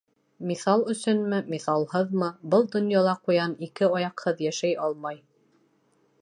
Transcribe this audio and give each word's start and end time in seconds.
Миҫал 0.51 0.85
өсөнмө, 0.93 1.41
миҫалһыҙмы, 1.53 2.29
был 2.55 2.65
донъяла 2.77 3.13
ҡуян 3.29 3.55
ике 3.69 3.91
аяҡһыҙ 3.99 4.43
йәшәй 4.49 4.75
алмай! 4.89 5.23